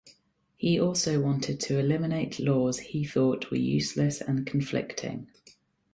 He 0.57 0.79
also 0.79 1.21
wanted 1.21 1.59
to 1.59 1.77
eliminate 1.77 2.39
laws 2.39 2.79
he 2.79 3.03
thought 3.03 3.51
were 3.51 3.57
useless 3.57 4.19
and 4.19 4.47
conflicting. 4.47 5.27